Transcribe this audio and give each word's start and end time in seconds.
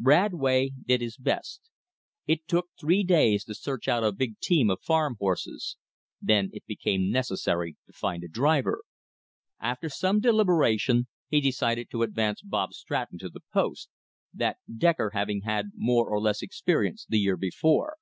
Radway 0.00 0.70
did 0.86 1.02
his 1.02 1.18
best. 1.18 1.68
He 2.24 2.40
took 2.48 2.68
three 2.80 3.02
days 3.04 3.44
to 3.44 3.54
search 3.54 3.86
out 3.86 4.02
a 4.02 4.12
big 4.12 4.38
team 4.40 4.70
of 4.70 4.80
farm 4.80 5.16
horses. 5.20 5.76
Then 6.22 6.48
it 6.54 6.64
became 6.64 7.10
necessary 7.10 7.76
to 7.86 7.92
find 7.92 8.24
a 8.24 8.28
driver. 8.28 8.84
After 9.60 9.90
some 9.90 10.20
deliberation 10.20 11.06
he 11.28 11.42
decided 11.42 11.90
to 11.90 12.02
advance 12.02 12.40
Bob 12.40 12.72
Stratton 12.72 13.18
to 13.18 13.28
the 13.28 13.42
post, 13.52 13.90
that 14.32 14.56
"decker" 14.74 15.10
having 15.10 15.42
had 15.42 15.72
more 15.74 16.08
or 16.08 16.18
less 16.18 16.40
experience 16.40 17.04
the 17.06 17.20
year 17.20 17.36
before. 17.36 17.98